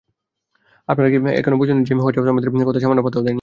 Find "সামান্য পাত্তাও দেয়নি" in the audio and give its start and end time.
2.83-3.29